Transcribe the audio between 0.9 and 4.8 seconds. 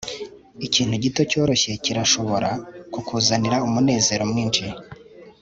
gito cyoroshye kirashobora kukuzanira umunezero mwinshi